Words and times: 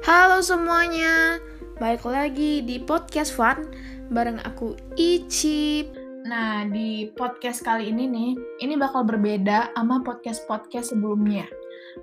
Halo 0.00 0.40
semuanya, 0.40 1.36
balik 1.76 2.08
lagi 2.08 2.64
di 2.64 2.80
podcast 2.80 3.36
Fun 3.36 3.68
bareng 4.08 4.40
aku 4.48 4.72
Icip. 4.96 5.92
Nah, 6.24 6.64
di 6.64 7.12
podcast 7.12 7.60
kali 7.60 7.92
ini 7.92 8.08
nih, 8.08 8.32
ini 8.64 8.80
bakal 8.80 9.04
berbeda 9.04 9.76
sama 9.76 10.00
podcast-podcast 10.00 10.96
sebelumnya. 10.96 11.44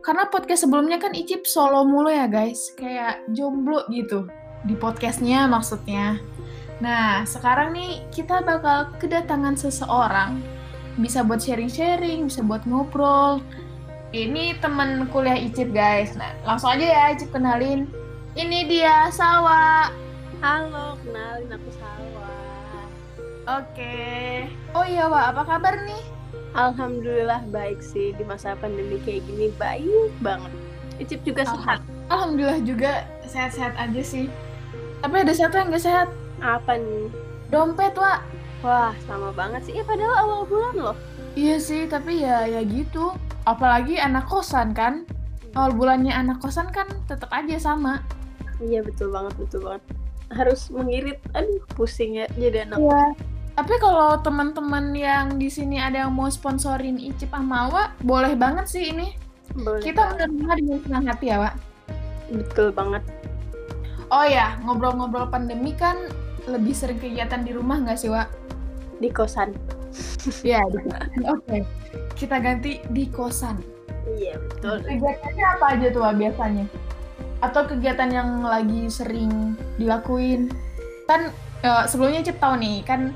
Karena 0.05 0.29
podcast 0.29 0.69
sebelumnya 0.69 1.01
kan 1.01 1.17
Icip 1.17 1.49
solo 1.49 1.89
mulu 1.89 2.13
ya 2.13 2.29
guys, 2.29 2.69
kayak 2.77 3.25
jomblo 3.33 3.81
gitu 3.89 4.29
di 4.69 4.77
podcastnya 4.77 5.49
maksudnya. 5.49 6.21
Nah, 6.77 7.25
sekarang 7.25 7.73
nih 7.73 8.05
kita 8.13 8.45
bakal 8.45 8.93
kedatangan 9.01 9.57
seseorang, 9.57 10.37
bisa 11.01 11.25
buat 11.25 11.41
sharing-sharing, 11.41 12.29
bisa 12.29 12.45
buat 12.45 12.61
ngobrol, 12.69 13.41
ini 14.15 14.55
temen 14.63 15.07
kuliah 15.11 15.35
Icip 15.35 15.75
guys. 15.75 16.15
Nah, 16.15 16.31
langsung 16.47 16.71
aja 16.71 16.85
ya 16.85 17.01
Icip 17.15 17.31
kenalin. 17.31 17.89
Ini 18.37 18.69
dia 18.69 19.11
Sawa. 19.11 19.91
Halo, 20.39 20.95
kenalin 21.03 21.49
aku 21.51 21.69
Sawa. 21.75 22.31
Oke. 23.47 24.47
Oh 24.75 24.83
iya, 24.83 25.07
Wak, 25.07 25.35
apa 25.35 25.43
kabar 25.43 25.75
nih? 25.87 26.03
Alhamdulillah 26.55 27.43
baik 27.51 27.83
sih 27.83 28.15
di 28.15 28.23
masa 28.23 28.57
pandemi 28.57 28.97
kayak 29.03 29.27
gini 29.27 29.51
baik 29.59 30.11
banget. 30.23 30.51
Icip 30.97 31.21
juga 31.27 31.43
sehat. 31.43 31.83
Alhamdulillah 32.07 32.63
juga 32.63 33.03
sehat-sehat 33.27 33.75
aja 33.75 34.01
sih. 34.01 34.31
Tapi 35.03 35.15
ada 35.21 35.33
satu 35.35 35.59
yang 35.59 35.69
gak 35.69 35.83
sehat. 35.83 36.07
Apa 36.39 36.79
nih? 36.79 37.11
Dompet, 37.51 37.93
Wak. 37.99 38.23
Wah, 38.65 38.95
sama 39.05 39.29
banget 39.35 39.67
sih. 39.67 39.73
Ya 39.77 39.83
padahal 39.85 40.15
awal 40.25 40.41
bulan 40.49 40.75
loh. 40.75 40.97
Iya 41.37 41.61
sih, 41.61 41.85
tapi 41.85 42.25
ya 42.25 42.49
ya 42.49 42.65
gitu. 42.65 43.13
Apalagi 43.45 44.01
anak 44.01 44.25
kosan 44.25 44.73
kan. 44.73 45.05
Awal 45.53 45.77
bulannya 45.77 46.09
anak 46.09 46.41
kosan 46.41 46.73
kan 46.73 46.89
tetap 47.05 47.29
aja 47.29 47.61
sama. 47.61 48.01
Iya 48.57 48.81
betul 48.81 49.13
banget, 49.13 49.37
betul 49.37 49.61
banget. 49.69 49.85
Harus 50.33 50.73
mengirit, 50.73 51.21
aduh 51.37 51.61
pusing 51.77 52.17
ya 52.17 52.25
jadi 52.41 52.65
anak. 52.65 52.81
Iya. 52.81 53.05
Tapi 53.57 53.73
kalau 53.81 54.21
teman-teman 54.21 54.93
yang 54.93 55.37
di 55.41 55.49
sini 55.49 55.81
ada 55.81 56.05
yang 56.05 56.13
mau 56.13 56.29
sponsorin 56.29 57.01
Icip 57.01 57.33
sama 57.33 57.69
Wak, 57.73 58.01
boleh 58.05 58.37
banget 58.37 58.69
sih 58.69 58.93
ini. 58.93 59.17
Boleh 59.57 59.81
Kita 59.81 60.13
menerima 60.13 60.53
dengan 60.61 60.79
senang 60.85 61.05
hati 61.09 61.25
ya, 61.33 61.37
Wak. 61.41 61.55
betul 62.27 62.75
banget. 62.75 63.01
Oh 64.13 64.25
ya, 64.27 64.59
ngobrol-ngobrol 64.61 65.31
pandemi 65.31 65.73
kan 65.73 65.95
lebih 66.45 66.75
sering 66.75 67.01
kegiatan 67.01 67.41
di 67.41 67.55
rumah 67.55 67.81
nggak 67.81 67.97
sih, 67.97 68.13
Wak? 68.13 68.29
Di 69.01 69.09
kosan. 69.09 69.76
Iya, 70.43 70.61
di 70.67 70.77
kosan. 70.83 71.07
Oke. 71.29 71.57
Kita 72.17 72.35
ganti 72.41 72.71
di 72.91 73.03
kosan. 73.09 73.57
Iya 74.07 74.39
betul. 74.39 74.83
Kegiatannya 74.87 75.45
apa 75.57 75.65
aja 75.75 75.87
tuh, 75.91 76.03
biasanya? 76.15 76.65
Atau 77.43 77.61
kegiatan 77.69 78.09
yang 78.09 78.29
lagi 78.43 78.87
sering 78.87 79.55
dilakuin? 79.75 80.49
Kan 81.05 81.31
eh, 81.63 81.83
sebelumnya 81.85 82.23
Cip 82.23 82.39
tahu 82.39 82.59
nih, 82.59 82.83
kan 82.87 83.13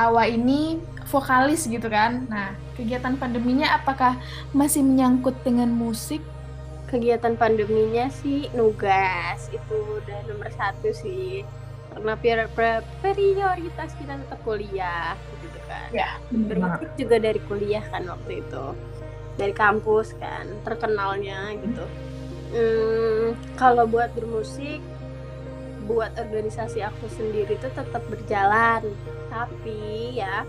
Awa 0.00 0.24
ini 0.24 0.80
vokalis 1.12 1.68
gitu 1.68 1.92
kan. 1.92 2.24
Nah, 2.32 2.56
kegiatan 2.78 3.20
pandeminya 3.20 3.76
apakah 3.76 4.16
masih 4.56 4.80
menyangkut 4.80 5.36
dengan 5.44 5.68
musik? 5.68 6.24
Kegiatan 6.88 7.36
pandeminya 7.36 8.08
sih 8.08 8.48
nugas 8.56 9.46
itu 9.52 9.76
udah 10.00 10.18
nomor 10.26 10.48
satu 10.56 10.88
sih. 10.90 11.44
Karena 11.90 12.14
prior- 12.14 12.52
pri- 12.54 12.86
prioritas 13.02 13.90
kita 13.98 14.14
tetap 14.14 14.40
kuliah 14.46 15.18
gitu 15.42 15.58
kan. 15.66 15.88
Ya, 15.90 16.10
bermusik 16.30 16.90
juga 16.94 17.16
dari 17.18 17.40
kuliah 17.50 17.82
kan 17.90 18.06
waktu 18.06 18.46
itu. 18.46 18.64
Dari 19.36 19.54
kampus 19.54 20.14
kan 20.18 20.46
terkenalnya 20.62 21.54
gitu. 21.58 21.84
Hmm, 22.50 23.38
kalau 23.54 23.86
buat 23.86 24.10
bermusik 24.14 24.82
buat 25.90 26.14
organisasi 26.14 26.86
aku 26.86 27.10
sendiri 27.10 27.58
tuh 27.58 27.74
tetap 27.74 28.02
berjalan. 28.06 28.86
Tapi 29.30 30.14
ya 30.18 30.46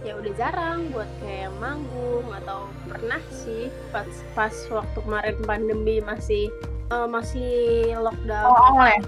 ya 0.00 0.16
udah 0.16 0.32
jarang 0.32 0.88
buat 0.96 1.10
kayak 1.20 1.52
manggung 1.60 2.24
atau 2.40 2.72
pernah 2.88 3.20
sih 3.28 3.68
pas 3.92 4.08
pas 4.32 4.54
waktu 4.72 4.98
kemarin 5.04 5.36
pandemi 5.44 6.00
masih 6.00 6.48
eh, 6.90 7.08
masih 7.10 7.52
lockdown. 8.00 8.50
Awal 8.50 8.86
ya? 8.96 9.00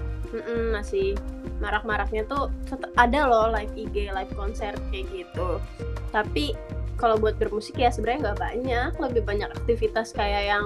Masih 0.71 1.17
marak-maraknya 1.63 2.27
tuh 2.27 2.51
ada 2.99 3.23
loh 3.23 3.47
live 3.55 3.71
IG, 3.79 4.11
live 4.11 4.33
konser 4.35 4.75
kayak 4.91 5.07
gitu. 5.15 5.63
Tapi 6.11 6.51
kalau 6.99 7.15
buat 7.15 7.39
bermusik 7.39 7.79
ya 7.79 7.89
sebenarnya 7.89 8.31
nggak 8.31 8.39
banyak, 8.39 8.91
lebih 8.99 9.23
banyak 9.23 9.49
aktivitas 9.63 10.11
kayak 10.11 10.51
yang 10.51 10.65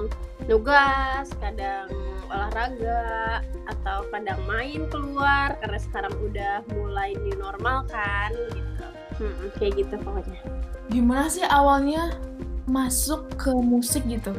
nugas, 0.50 1.30
kadang 1.38 1.88
olahraga, 2.28 3.40
atau 3.70 4.04
kadang 4.12 4.36
main 4.44 4.84
keluar 4.92 5.56
karena 5.62 5.78
sekarang 5.80 6.14
udah 6.20 6.60
mulai 6.76 7.16
new 7.24 7.36
normal 7.38 7.88
kan 7.88 8.34
gitu. 8.52 8.86
Mm-mm, 9.18 9.50
kayak 9.56 9.82
gitu 9.82 9.94
pokoknya. 10.02 10.40
Gimana 10.92 11.26
sih 11.32 11.42
awalnya 11.48 12.14
masuk 12.68 13.32
ke 13.40 13.50
musik 13.50 14.04
gitu? 14.06 14.36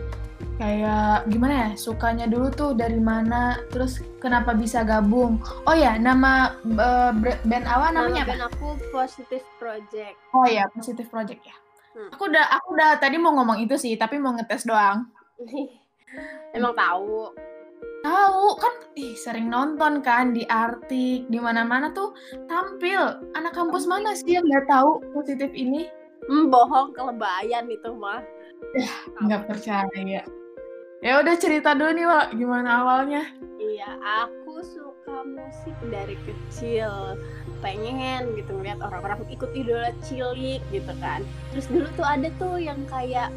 Kayak 0.60 1.24
gimana 1.32 1.54
ya? 1.56 1.70
Sukanya 1.80 2.28
dulu 2.28 2.52
tuh 2.52 2.76
dari 2.76 3.00
mana? 3.00 3.56
Terus 3.72 4.04
kenapa 4.20 4.52
bisa 4.52 4.84
gabung? 4.84 5.40
Oh 5.64 5.72
ya, 5.72 5.96
nama 5.96 6.52
bre- 7.16 7.40
band 7.48 7.64
Awa 7.64 7.96
namanya 7.96 8.28
Nama 8.28 8.28
apa? 8.28 8.32
band 8.36 8.44
aku 8.52 8.68
Positive 8.92 9.46
Project. 9.56 10.20
Oh 10.36 10.44
ya, 10.44 10.68
Positive 10.76 11.08
Project 11.08 11.42
ya. 11.48 11.56
Hmm. 11.96 12.12
Aku 12.12 12.28
udah 12.28 12.46
aku 12.60 12.76
udah 12.76 13.00
tadi 13.00 13.16
mau 13.16 13.32
ngomong 13.40 13.64
itu 13.64 13.80
sih, 13.80 13.96
tapi 13.96 14.20
mau 14.20 14.36
ngetes 14.36 14.68
doang. 14.68 15.08
Emang 16.56 16.76
tahu. 16.76 17.32
Tahu 18.04 18.46
kan 18.60 18.74
ih 19.00 19.16
sering 19.16 19.48
nonton 19.48 20.04
kan 20.04 20.36
di 20.36 20.44
Artik, 20.48 21.28
di 21.32 21.40
mana-mana 21.40 21.96
tuh 21.96 22.12
tampil. 22.52 23.16
Anak 23.32 23.56
kampus 23.56 23.88
mana 23.88 24.12
sih 24.12 24.36
yang 24.36 24.44
nggak 24.44 24.68
tahu 24.68 25.00
Positive 25.16 25.56
ini? 25.56 25.88
Hmm, 26.28 26.52
bohong 26.52 26.92
kelebayan 26.92 27.72
itu 27.72 27.90
mah. 27.96 28.20
Nggak 29.24 29.48
percaya. 29.48 30.20
Ya 31.00 31.24
udah 31.24 31.36
cerita 31.40 31.72
dulu 31.72 31.96
nih, 31.96 32.06
Wak, 32.06 32.28
gimana 32.36 32.84
awalnya? 32.84 33.24
Iya, 33.56 33.88
aku 34.04 34.60
suka 34.60 35.24
musik 35.24 35.76
dari 35.88 36.20
kecil. 36.28 37.16
Pengen 37.64 38.36
gitu 38.36 38.52
ngeliat 38.52 38.84
orang-orang 38.84 39.24
ikut 39.32 39.48
idola 39.56 39.96
cilik 40.04 40.60
gitu 40.72 40.92
kan. 41.00 41.24
Terus 41.52 41.72
dulu 41.72 41.88
tuh 41.96 42.04
ada 42.04 42.28
tuh 42.36 42.60
yang 42.60 42.84
kayak 42.88 43.32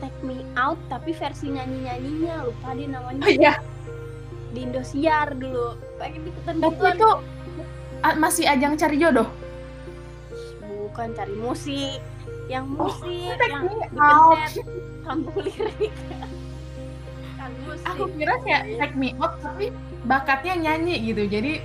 Take 0.00 0.16
Me 0.24 0.44
Out 0.56 0.80
tapi 0.88 1.12
versi 1.12 1.48
nyanyi-nyanyinya 1.48 2.44
lupa 2.44 2.72
deh 2.72 2.88
namanya 2.88 3.20
Oh 3.20 3.30
iya, 3.30 3.54
di 4.52 4.64
Indosiar 4.64 5.32
dulu. 5.32 5.76
Pengen 6.00 6.24
ikutan 6.24 6.56
tapi 6.56 6.72
gituan. 6.72 6.96
itu 6.96 7.10
masih 8.16 8.44
ajang 8.48 8.80
cari 8.80 8.96
jodoh. 8.96 9.28
Bukan 10.64 11.12
cari 11.12 11.36
musik. 11.36 12.00
Yang 12.44 12.66
musik 12.68 13.36
Take 13.36 13.48
yang 13.48 13.64
Me 13.64 13.76
Out. 13.96 14.40
kampung 15.04 15.36
lirik. 15.44 15.92
Aku 17.92 18.08
kira 18.16 18.40
kayak 18.42 18.80
take 18.80 18.96
me 18.96 19.12
out 19.20 19.36
tapi 19.44 19.68
bakatnya 20.08 20.56
nyanyi 20.56 21.00
gitu. 21.12 21.28
Jadi 21.28 21.60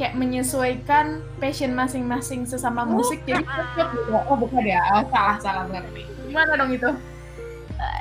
kayak 0.00 0.16
menyesuaikan 0.16 1.20
passion 1.38 1.76
masing-masing 1.76 2.48
sesama 2.48 2.82
musik 2.88 3.22
jadi 3.28 3.44
cocok 3.44 3.88
gitu. 3.94 4.10
Oh 4.16 4.36
bukan 4.36 4.64
ya, 4.66 4.80
oh, 4.98 5.04
salah 5.12 5.36
salah 5.38 5.64
berarti. 5.68 6.02
Gimana 6.26 6.58
dong 6.58 6.72
itu? 6.74 6.90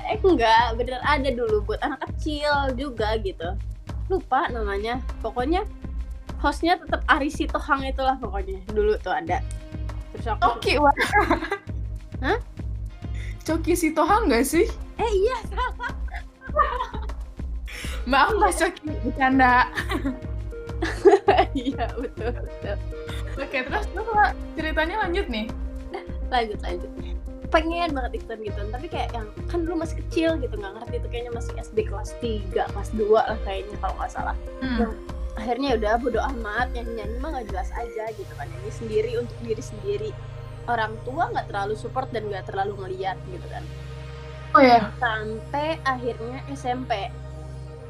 eh 0.09 0.17
enggak 0.19 0.75
bener 0.75 0.99
ada 1.05 1.29
dulu 1.29 1.61
buat 1.63 1.79
anak 1.85 2.01
kecil 2.09 2.73
juga 2.75 3.15
gitu 3.21 3.53
lupa 4.09 4.49
namanya 4.49 4.97
pokoknya 5.21 5.63
hostnya 6.41 6.81
tetap 6.81 7.05
Ari 7.05 7.29
Sitohang 7.29 7.85
itulah 7.85 8.17
pokoknya 8.17 8.57
dulu 8.73 8.97
tuh 8.99 9.13
ada 9.13 9.37
terus 10.11 10.25
aku 10.33 10.57
Coki 10.57 10.81
wah. 10.81 10.95
Hah? 12.25 12.37
Coki 13.45 13.77
Sitohang 13.77 14.27
nggak 14.27 14.45
sih? 14.49 14.65
eh 14.99 15.11
iya 15.13 15.37
Maaf 15.53 15.95
Mbak 18.09 18.25
Coki, 18.57 18.89
bercanda. 19.05 19.69
iya 21.53 21.85
betul 21.93 22.31
betul 22.33 22.77
Oke, 23.37 23.57
terus 23.61 23.85
terus 23.87 24.07
ceritanya 24.55 24.95
lanjut 25.05 25.27
nih. 25.27 25.45
lanjut 26.29 26.59
lanjut 26.61 26.89
pengen 27.49 27.89
banget 27.89 28.21
ikutan 28.21 28.39
gitu 28.45 28.61
tapi 28.69 28.85
kayak 28.85 29.09
yang 29.11 29.25
kan 29.49 29.65
dulu 29.65 29.81
masih 29.81 29.97
kecil 30.05 30.37
gitu 30.37 30.53
nggak 30.53 30.69
ngerti 30.77 30.95
itu 31.01 31.07
kayaknya 31.09 31.31
masih 31.33 31.53
SD 31.57 31.77
kelas 31.89 32.13
3 32.21 32.53
kelas 32.53 32.89
2 32.93 33.09
lah 33.09 33.37
kayaknya 33.41 33.73
kalau 33.81 33.97
nggak 33.97 34.11
salah 34.13 34.35
Hmm. 34.61 34.93
akhirnya 35.33 35.73
udah 35.73 35.93
bodo 35.97 36.21
amat 36.29 36.69
nyanyi 36.71 37.01
nyanyi 37.01 37.17
mah 37.17 37.29
nggak 37.33 37.47
jelas 37.49 37.73
aja 37.73 38.05
gitu 38.13 38.29
kan 38.37 38.45
nyanyi 38.45 38.69
sendiri 38.69 39.11
untuk 39.17 39.33
diri 39.41 39.63
sendiri 39.65 40.09
orang 40.69 40.93
tua 41.01 41.33
nggak 41.33 41.49
terlalu 41.49 41.73
support 41.73 42.05
dan 42.13 42.29
nggak 42.29 42.45
terlalu 42.45 42.77
ngeliat 42.77 43.17
gitu 43.27 43.47
kan 43.49 43.65
Oh 44.53 44.61
ya. 44.61 44.93
sampai 44.97 45.81
akhirnya 45.83 46.45
SMP 46.53 47.09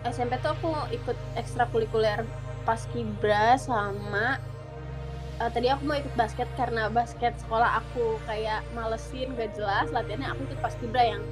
SMP 0.08 0.40
tuh 0.40 0.56
aku 0.56 0.72
ikut 0.96 1.18
ekstrakurikuler 1.36 2.24
paskibra 2.64 3.60
sama 3.60 4.40
eh, 5.40 5.50
tadi 5.52 5.68
aku 5.72 5.84
mau 5.88 5.98
ikut 6.00 6.14
basket 6.16 6.48
karena 6.56 6.88
basket 6.92 7.36
sekolah 7.44 7.84
aku 7.84 8.20
kayak 8.28 8.64
malesin 8.76 9.36
gak 9.36 9.52
jelas. 9.56 9.92
Latihannya 9.92 10.32
aku 10.32 10.42
ikut 10.52 10.60
paskibra 10.64 11.04
yang 11.04 11.24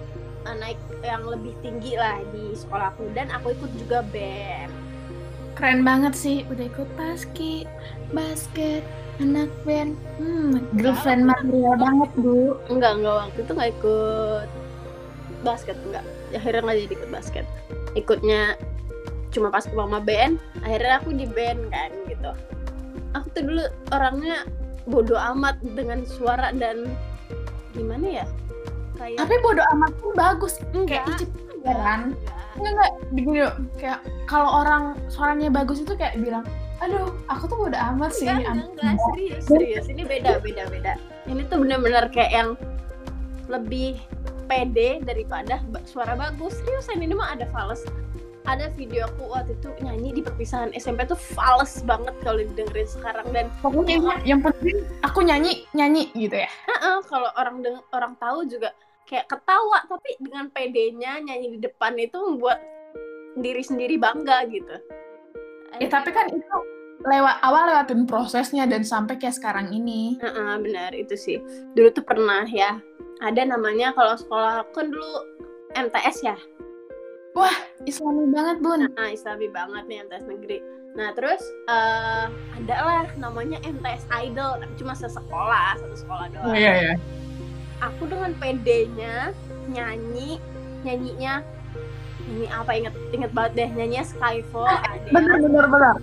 eh, 0.47 0.55
naik 0.59 0.79
yang 1.03 1.23
lebih 1.23 1.55
tinggi 1.63 1.95
lah 1.95 2.19
di 2.35 2.55
sekolahku 2.55 3.07
dan 3.15 3.31
aku 3.31 3.55
ikut 3.55 3.71
juga 3.79 4.03
band. 4.11 4.71
Keren 5.57 5.81
banget 5.81 6.13
sih, 6.13 6.45
udah 6.53 6.69
ikut 6.69 6.85
basket, 7.01 7.65
basket, 8.13 8.85
anak 9.17 9.49
band, 9.65 9.97
hmm, 10.21 10.61
girlfriend 10.77 11.25
material 11.25 11.73
banget 11.81 12.09
bu. 12.13 12.61
enggak 12.69 12.93
enggak 13.01 13.15
waktu 13.25 13.39
itu 13.41 13.51
nggak 13.57 13.71
ikut 13.81 14.47
basket 15.41 15.77
enggak. 15.89 16.05
Akhirnya 16.35 16.61
nggak 16.61 16.77
jadi 16.85 16.93
ikut 16.93 17.09
basket 17.09 17.45
ikutnya 17.95 18.57
cuma 19.31 19.53
pas 19.53 19.67
mama 19.71 20.01
band 20.01 20.41
akhirnya 20.65 20.99
aku 20.99 21.13
di 21.13 21.27
band 21.29 21.69
kan 21.69 21.91
gitu 22.09 22.31
aku 23.13 23.27
tuh 23.37 23.43
dulu 23.45 23.63
orangnya 23.93 24.43
bodoh 24.87 25.19
amat 25.35 25.59
dengan 25.75 26.07
suara 26.07 26.49
dan 26.55 26.87
gimana 27.75 28.23
ya 28.23 28.25
kayak 28.97 29.17
Tapi 29.21 29.35
bodo 29.45 29.61
amat 29.77 29.91
pun 30.01 30.11
bagus, 30.17 30.57
enggak 30.73 31.05
kayak 31.05 31.21
Icip 31.21 31.29
enggak, 31.61 31.77
kan? 31.77 32.01
enggak. 32.57 32.73
Enggak 32.73 32.91
begini 33.13 33.39
kayak 33.77 33.99
kalau 34.25 34.49
orang 34.65 34.97
suaranya 35.13 35.53
bagus 35.53 35.85
itu 35.85 35.93
kayak 35.93 36.17
bilang, 36.17 36.41
aduh, 36.81 37.13
aku 37.29 37.45
tuh 37.45 37.57
bodo 37.61 37.77
amat 37.77 38.09
sih. 38.17 38.25
enggak, 38.25 38.49
anak 38.57 38.67
enggak, 38.73 38.89
enggak, 38.97 39.05
serius, 39.13 39.43
serius. 39.45 39.85
Ini 39.85 40.01
beda, 40.09 40.41
beda, 40.41 40.63
beda. 40.73 40.93
Ini 41.29 41.41
tuh 41.45 41.57
bener-bener 41.61 42.09
kayak 42.09 42.31
yang 42.33 42.49
lebih 43.45 44.01
pede 44.47 45.03
daripada 45.03 45.61
suara 45.83 46.15
bagus. 46.15 46.57
Seriusan 46.63 47.03
ini 47.03 47.13
mah 47.13 47.35
ada 47.35 47.45
fals. 47.51 47.83
Ada 48.47 48.71
video 48.79 49.03
aku 49.11 49.27
waktu 49.27 49.59
itu 49.59 49.67
nyanyi 49.83 50.15
di 50.15 50.21
perpisahan 50.23 50.71
SMP 50.71 51.03
tuh 51.03 51.19
fals 51.19 51.83
banget 51.83 52.15
kalau 52.23 52.39
didengerin 52.39 52.87
sekarang 52.87 53.27
dan 53.35 53.51
Pokoknya 53.59 53.99
yang- 53.99 54.23
yang 54.23 54.39
penting 54.39 54.87
aku 55.03 55.19
nyanyi 55.19 55.67
nyanyi 55.75 56.07
gitu 56.15 56.47
ya. 56.47 56.47
Heeh, 56.47 56.97
kalau 57.11 57.27
orang 57.35 57.59
deng 57.59 57.83
orang 57.91 58.15
tahu 58.15 58.47
juga 58.47 58.71
kayak 59.03 59.27
ketawa 59.27 59.83
tapi 59.91 60.15
dengan 60.23 60.47
pedenya 60.47 61.19
nyanyi 61.19 61.59
di 61.59 61.59
depan 61.59 61.99
itu 61.99 62.15
membuat 62.15 62.63
diri 63.35 63.59
sendiri 63.59 63.99
bangga 63.99 64.47
gitu. 64.47 64.75
Ya 65.83 65.87
tapi 65.91 66.15
kan 66.15 66.31
itu 66.31 66.57
lewat 67.05 67.37
awal 67.45 67.69
lewatin 67.69 68.09
prosesnya 68.09 68.65
dan 68.65 68.81
sampai 68.81 69.21
kayak 69.21 69.37
sekarang 69.37 69.69
ini. 69.69 70.17
Heeh, 70.17 70.53
benar 70.61 70.91
itu 70.97 71.13
sih. 71.13 71.37
Dulu 71.77 71.93
tuh 71.93 72.05
pernah 72.05 72.45
ya. 72.49 72.81
Ada 73.21 73.49
namanya 73.49 73.93
kalau 73.93 74.17
sekolah 74.17 74.65
aku 74.65 74.71
kan 74.81 74.87
dulu 74.89 75.13
MTS 75.77 76.17
ya. 76.25 76.37
Islami 77.85 78.33
banget 78.33 78.57
bun. 78.65 78.89
Nah, 78.89 79.09
Islami 79.13 79.45
banget 79.53 79.85
nih 79.85 80.01
MTS 80.09 80.25
negeri. 80.25 80.57
Nah, 80.97 81.13
terus 81.13 81.37
eh 81.69 82.25
ada 82.57 82.75
lah 82.81 83.05
namanya 83.21 83.61
MTS 83.61 84.09
Idol, 84.09 84.57
tapi 84.57 84.73
cuma 84.81 84.97
sesekolah, 84.97 85.77
satu 85.77 85.95
sekolah 86.01 86.25
doang. 86.33 86.57
Iya 86.57 86.73
iya. 86.81 86.95
Aku 87.85 88.09
dengan 88.09 88.33
PD-nya 88.41 89.37
nyanyi, 89.69 90.41
nyanyinya 90.81 91.45
nyanyi 92.27 92.47
apa 92.51 92.71
inget 92.75 92.93
inget 93.15 93.31
banget 93.31 93.51
deh 93.55 93.69
nyanyinya 93.71 94.03
Skyfall 94.03 94.67
Bener 95.15 95.37
bener 95.39 95.65
bener. 95.71 95.95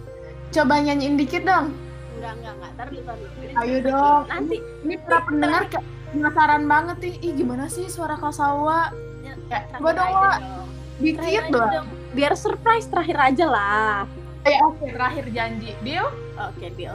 Coba 0.54 0.78
nyanyiin 0.78 1.18
dikit 1.18 1.42
dong. 1.42 1.74
enggak 2.14 2.32
enggak 2.38 2.52
enggak 2.54 2.72
tar 2.72 2.86
dulu 2.88 3.02
tar 3.02 3.16
dulu 3.18 3.26
Ini 3.36 3.54
Ayo 3.58 3.76
dong. 3.82 4.22
nanti 4.30 4.56
Ini 4.80 4.94
para 5.02 5.18
pendengar 5.20 5.62
kayak 5.66 5.84
penasaran 6.08 6.64
banget 6.64 6.96
nih. 7.00 7.14
Ih 7.20 7.32
gimana 7.34 7.64
sih 7.66 7.86
suara 7.86 8.14
Kasawa? 8.14 8.94
ya, 9.20 9.34
Ya, 9.50 9.58
coba 9.74 9.90
dong, 9.92 10.12
Wak. 10.14 10.38
Dikit 10.96 11.44
dong. 11.50 11.86
biar 12.14 12.32
surprise 12.32 12.86
terakhir 12.86 13.18
aja 13.18 13.46
lah 13.46 14.06
Eh 14.44 14.54
oke 14.62 14.86
terakhir 14.86 15.26
janji. 15.28 15.74
Deal? 15.82 16.06
oke 16.36 16.66
deal 16.72 16.94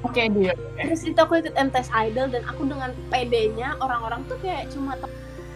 Oke 0.00 0.28
deal. 0.28 0.52
terus 0.76 1.00
itu 1.02 1.16
aku 1.16 1.40
ikut 1.40 1.52
MTS 1.54 1.88
Idol 1.94 2.28
dan 2.28 2.44
aku 2.44 2.64
dengan 2.64 2.92
PD-nya 3.08 3.76
orang-orang 3.78 4.24
tuh 4.26 4.36
kayak 4.38 4.68
cuma 4.68 4.96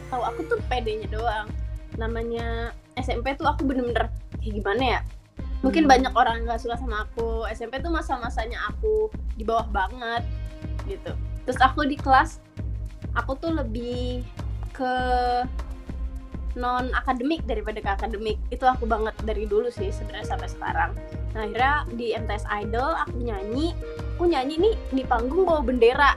tahu 0.09 0.21
aku 0.21 0.41
tuh 0.47 0.59
PD-nya 0.69 1.09
doang 1.09 1.49
namanya 1.95 2.73
SMP 2.95 3.33
tuh 3.35 3.45
aku 3.45 3.65
bener-bener 3.65 4.09
kayak 4.39 4.53
gimana 4.55 4.83
ya 4.83 5.01
mungkin 5.65 5.89
Hmm. 5.89 5.93
banyak 5.97 6.13
orang 6.13 6.45
nggak 6.45 6.61
suka 6.61 6.77
sama 6.77 7.09
aku. 7.09 7.49
SMP 7.49 7.81
tuh 7.81 7.89
masa-masanya 7.89 8.61
aku 8.69 9.09
di 9.41 9.43
bawah 9.49 9.65
banget 9.73 10.21
gitu. 10.85 11.17
Terus 11.49 11.59
aku 11.65 11.89
di 11.89 11.97
kelas 11.97 12.45
aku 13.17 13.41
tuh 13.41 13.57
lebih 13.57 14.21
ke 14.77 14.95
non 16.55 16.93
akademik 16.95 17.43
daripada 17.49 17.81
ke 17.81 17.91
akademik. 17.97 18.37
Itu 18.53 18.69
aku 18.69 18.85
banget 18.85 19.17
dari 19.25 19.49
dulu 19.49 19.73
sih 19.73 19.89
sebenarnya 19.89 20.37
sampai 20.37 20.49
sekarang. 20.53 20.93
Nah 21.33 21.49
akhirnya 21.49 21.75
di 21.97 22.13
MTS 22.13 22.45
Idol 22.47 22.93
aku 23.01 23.17
nyanyi. 23.25 23.73
Aku 24.21 24.29
nyanyi 24.29 24.61
nih 24.61 24.75
di 24.93 25.03
panggung 25.03 25.49
bawa 25.49 25.65
bendera. 25.65 26.15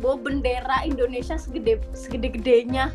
Bawa 0.00 0.16
bendera 0.18 0.82
Indonesia 0.88 1.36
segede 1.36 1.78
segede 1.92 2.32
gedenya 2.32 2.90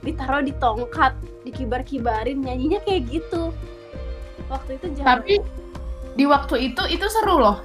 ditaruh 0.00 0.40
di 0.40 0.56
tongkat 0.56 1.12
dikibar-kibarin 1.44 2.40
nyanyinya 2.40 2.80
kayak 2.88 3.08
gitu 3.08 3.52
waktu 4.50 4.70
itu 4.76 4.86
jangan 4.92 5.06
Tapi 5.16 5.34
di 6.12 6.24
waktu 6.26 6.54
itu 6.66 6.82
itu 6.90 7.06
seru 7.06 7.38
loh. 7.38 7.58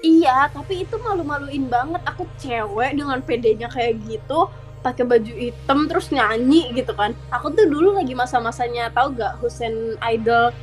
iya 0.00 0.48
tapi 0.48 0.80
itu 0.80 0.96
malu-maluin 0.96 1.68
banget 1.68 2.00
aku 2.06 2.24
cewek 2.38 2.96
dengan 2.96 3.20
pedenya 3.20 3.68
kayak 3.68 4.00
gitu 4.06 4.48
pakai 4.80 5.04
baju 5.04 5.28
hitam 5.28 5.84
terus 5.84 6.08
nyanyi 6.08 6.72
gitu 6.72 6.96
kan 6.96 7.12
aku 7.28 7.52
tuh 7.52 7.68
dulu 7.68 7.92
lagi 7.92 8.16
masa-masanya 8.16 8.88
tahu 8.90 9.12
gak 9.12 9.36
Husen 9.38 10.00
Idol 10.00 10.54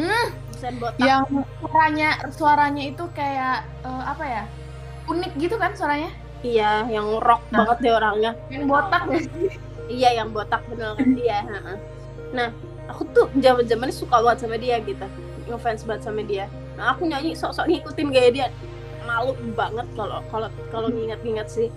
Hmm. 0.00 0.32
Husen 0.48 0.80
botak 0.80 1.02
Yang 1.02 1.24
suaranya 1.60 2.08
suaranya 2.32 2.82
itu 2.88 3.04
kayak 3.12 3.66
eh, 3.84 4.02
apa 4.06 4.24
ya? 4.24 4.42
Unik 5.04 5.32
gitu 5.36 5.58
kan 5.58 5.74
suaranya? 5.74 6.08
iya 6.40 6.88
yang 6.88 7.20
rock 7.20 7.44
Nah. 7.52 7.66
banget 7.68 7.76
deh 7.84 7.92
orangnya 7.92 8.32
Yang 8.48 8.64
botak 8.64 9.02
ya? 9.04 9.20
Iya 9.90 10.10
yang 10.22 10.28
botak 10.30 10.62
bener 10.70 10.94
kan 10.96 11.08
dia. 11.12 11.42
Nah 12.32 12.48
aku 12.90 13.06
tuh 13.14 13.26
zaman 13.38 13.64
zamannya 13.66 13.94
suka 13.94 14.20
banget 14.20 14.46
sama 14.46 14.56
dia 14.58 14.76
gitu, 14.82 15.06
ngefans 15.46 15.86
banget 15.86 16.02
sama 16.04 16.22
dia. 16.26 16.44
Nah 16.74 16.94
aku 16.94 17.06
nyanyi 17.06 17.38
sok-sok 17.38 17.70
ngikutin 17.70 18.08
gaya 18.10 18.30
dia, 18.30 18.46
malu 19.06 19.34
banget 19.54 19.86
kalau 19.94 20.20
kalau 20.28 20.48
kalau 20.70 20.88
nginget-nginget 20.90 21.48
sih. 21.48 21.68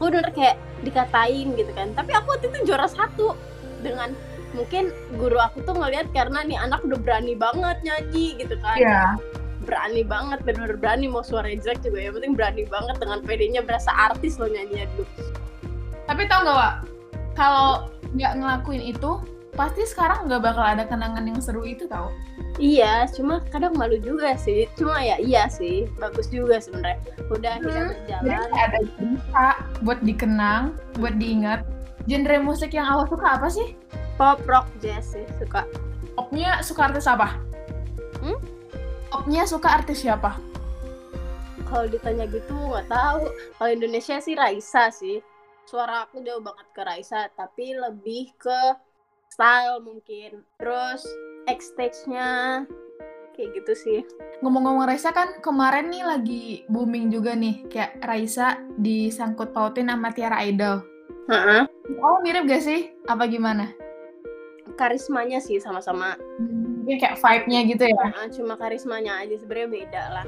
Gue 0.00 0.08
udah 0.08 0.32
kayak 0.32 0.56
dikatain 0.80 1.52
gitu 1.60 1.68
kan. 1.76 1.92
Tapi 1.92 2.16
aku 2.16 2.32
waktu 2.32 2.48
itu 2.48 2.72
juara 2.72 2.88
satu 2.88 3.36
dengan 3.84 4.16
mungkin 4.56 4.90
guru 5.20 5.38
aku 5.38 5.62
tuh 5.62 5.76
ngeliat 5.76 6.10
karena 6.10 6.42
nih 6.42 6.58
anak 6.58 6.82
udah 6.82 6.98
berani 6.98 7.36
banget 7.36 7.76
nyanyi 7.84 8.40
gitu 8.40 8.56
kan. 8.64 8.80
Iya. 8.80 9.04
Berani 9.60 10.02
banget, 10.08 10.40
bener-bener 10.42 10.80
berani 10.80 11.06
mau 11.12 11.20
suara 11.20 11.52
jelek 11.52 11.84
juga 11.84 12.00
ya. 12.00 12.10
Penting 12.16 12.32
berani 12.32 12.64
banget 12.64 12.96
dengan 12.96 13.20
pedenya 13.20 13.60
berasa 13.60 13.92
artis 13.92 14.40
loh 14.40 14.48
nyanyinya 14.48 14.88
dulu. 14.96 15.04
Tapi 16.08 16.22
tau 16.26 16.48
gak 16.48 16.56
Wak? 16.56 16.74
Kalau 17.36 17.92
nggak 18.16 18.32
ngelakuin 18.40 18.82
itu, 18.82 19.20
pasti 19.60 19.84
sekarang 19.84 20.24
nggak 20.24 20.40
bakal 20.40 20.64
ada 20.64 20.88
kenangan 20.88 21.20
yang 21.20 21.36
seru 21.36 21.60
itu 21.62 21.84
tau. 21.84 22.08
Iya, 22.56 23.04
cuma 23.12 23.44
kadang 23.52 23.76
malu 23.76 24.00
juga 24.00 24.32
sih. 24.34 24.64
Cuma 24.72 24.96
ya 25.00 25.20
iya 25.20 25.44
sih, 25.48 25.84
bagus 26.00 26.32
juga 26.32 26.56
sebenarnya. 26.56 26.96
Udah 27.28 27.60
akhirnya 27.60 27.84
Hmm, 27.84 27.92
Jadi 27.92 28.24
berjalan. 28.24 28.48
kayak 28.50 28.64
ada 28.64 28.78
cerita 28.96 29.46
buat 29.80 29.98
dikenang, 30.00 30.62
buat 30.96 31.14
diingat. 31.16 31.60
Genre 32.08 32.36
musik 32.40 32.72
yang 32.72 32.88
awal 32.88 33.04
suka 33.04 33.36
apa 33.36 33.48
sih? 33.52 33.76
Pop 34.16 34.40
rock 34.48 34.64
jazz 34.80 35.12
sih 35.12 35.24
suka. 35.36 35.68
Popnya 36.16 36.60
suka 36.60 36.88
artis 36.88 37.04
apa? 37.04 37.36
Hmm? 38.20 38.40
Popnya 39.08 39.44
suka 39.44 39.68
artis 39.76 40.00
siapa? 40.00 40.36
Kalau 41.64 41.86
ditanya 41.86 42.24
gitu 42.26 42.50
nggak 42.50 42.88
tahu. 42.88 43.28
Kalau 43.56 43.70
Indonesia 43.70 44.16
sih 44.18 44.34
Raisa 44.34 44.88
sih. 44.90 45.20
Suara 45.64 46.02
aku 46.02 46.18
jauh 46.20 46.42
banget 46.42 46.66
ke 46.74 46.82
Raisa, 46.82 47.30
tapi 47.30 47.72
lebih 47.72 48.34
ke 48.34 48.60
style 49.30 49.78
mungkin. 49.80 50.42
Terus 50.58 51.06
stage-nya 51.50 52.62
kayak 53.34 53.50
gitu 53.58 53.72
sih. 53.74 53.98
Ngomong-ngomong 54.42 54.86
Raisa 54.86 55.10
kan 55.10 55.42
kemarin 55.42 55.90
nih 55.90 56.04
lagi 56.06 56.44
booming 56.70 57.10
juga 57.10 57.34
nih. 57.34 57.66
Kayak 57.70 57.98
Raisa 58.04 58.62
disangkut 58.78 59.50
pautin 59.50 59.90
sama 59.90 60.14
Tiara 60.14 60.42
Idol. 60.46 60.82
Heeh. 61.30 61.62
Oh 62.02 62.22
mirip 62.22 62.46
gak 62.46 62.62
sih? 62.62 62.94
Apa 63.10 63.26
gimana? 63.26 63.70
Karismanya 64.78 65.42
sih 65.42 65.58
sama-sama. 65.58 66.14
Mungkin 66.38 67.02
kayak 67.02 67.18
vibe-nya 67.18 67.60
gitu 67.66 67.84
ya. 67.90 68.04
Heeh, 68.14 68.26
cuma 68.34 68.54
karismanya 68.54 69.18
aja 69.18 69.34
sebenarnya 69.38 69.68
beda 69.70 70.02
lah. 70.20 70.26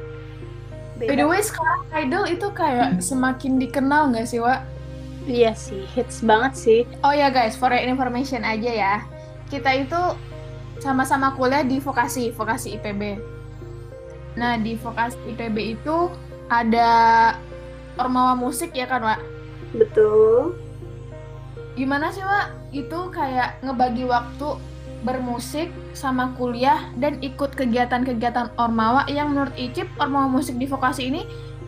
By 0.99 1.19
the 1.19 1.27
way, 1.27 1.43
sekarang 1.43 1.83
Idol 1.91 2.25
itu 2.31 2.47
kayak 2.55 3.03
semakin 3.03 3.59
dikenal 3.59 4.15
nggak 4.15 4.27
sih, 4.29 4.39
Wak? 4.39 4.63
Iya 5.23 5.55
sih, 5.55 5.87
hits 5.95 6.23
banget 6.27 6.53
sih. 6.59 6.81
Oh 7.07 7.15
ya 7.15 7.31
guys, 7.31 7.55
for 7.55 7.71
your 7.71 7.87
information 7.87 8.43
aja 8.43 8.71
ya. 8.71 8.95
Kita 9.47 9.71
itu 9.71 10.03
sama-sama 10.83 11.31
kuliah 11.39 11.63
di 11.63 11.79
vokasi, 11.79 12.35
vokasi 12.35 12.75
IPB. 12.81 13.23
Nah, 14.35 14.59
di 14.59 14.75
vokasi 14.75 15.15
IPB 15.31 15.79
itu 15.79 16.11
ada 16.51 16.91
Ormawa 17.95 18.35
musik 18.35 18.75
ya 18.75 18.89
kan, 18.89 19.05
Wak? 19.05 19.21
Betul. 19.77 20.59
Gimana 21.79 22.11
sih, 22.11 22.25
Wak? 22.25 22.75
Itu 22.75 23.13
kayak 23.15 23.63
ngebagi 23.63 24.09
waktu 24.09 24.59
bermusik 25.03 25.71
sama 25.93 26.35
kuliah 26.39 26.91
dan 26.99 27.19
ikut 27.23 27.55
kegiatan-kegiatan 27.55 28.55
Ormawa 28.59 29.07
yang 29.07 29.35
menurut 29.35 29.55
Icip 29.55 29.87
Ormawa 29.99 30.27
musik 30.31 30.59
di 30.59 30.67
vokasi 30.67 31.11
ini 31.11 31.23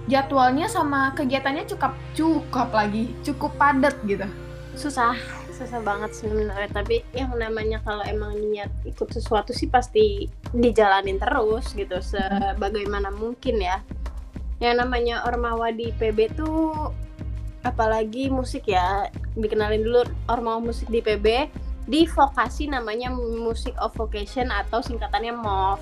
jadwalnya 0.07 0.69
sama 0.69 1.13
kegiatannya 1.17 1.65
cukup 1.65 1.93
cukup 2.13 2.69
lagi, 2.73 3.13
cukup 3.25 3.57
padat 3.57 3.97
gitu. 4.05 4.29
Susah, 4.75 5.15
susah 5.55 5.81
banget 5.81 6.13
sebenarnya. 6.19 6.69
Tapi 6.69 7.07
yang 7.15 7.33
namanya 7.39 7.81
kalau 7.87 8.03
emang 8.05 8.35
niat 8.51 8.69
ikut 8.85 9.09
sesuatu 9.15 9.55
sih 9.55 9.71
pasti 9.71 10.27
dijalanin 10.51 11.17
terus 11.17 11.73
gitu 11.73 11.97
sebagaimana 12.03 13.15
mungkin 13.15 13.63
ya. 13.63 13.81
Yang 14.59 14.87
namanya 14.87 15.25
ormawa 15.27 15.71
di 15.71 15.95
PB 15.95 16.37
tuh 16.37 16.91
apalagi 17.63 18.29
musik 18.29 18.67
ya. 18.67 19.09
Dikenalin 19.39 19.83
dulu 19.87 20.05
ormawa 20.27 20.59
musik 20.61 20.91
di 20.91 21.01
PB 21.01 21.27
di 21.85 22.09
vokasi 22.09 22.65
namanya 22.67 23.13
musik 23.13 23.77
of 23.77 23.93
vocation 23.93 24.49
atau 24.49 24.81
singkatannya 24.81 25.37
MOV 25.37 25.81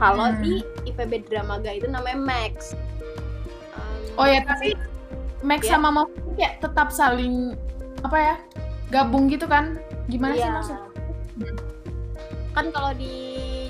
kalau 0.00 0.32
Hmm. 0.32 0.40
di 0.40 0.64
IPB 0.88 1.28
Dramaga 1.28 1.72
itu 1.72 1.88
namanya 1.88 2.16
Max 2.16 2.72
Oh 4.16 4.24
ya, 4.24 4.40
tapi 4.42 4.72
Max 5.40 5.64
Ya. 5.64 5.76
sama 5.76 5.92
Move 5.92 6.10
ya 6.36 6.56
tetap 6.58 6.88
saling 6.90 7.52
apa 8.00 8.16
ya? 8.16 8.34
Gabung 8.88 9.28
gitu 9.28 9.44
kan? 9.44 9.76
Gimana 10.06 10.34
sih 10.34 10.42
Iya. 10.42 10.52
maksud? 10.52 10.78
kan 12.56 12.72
kalau 12.72 12.96
di 12.96 13.12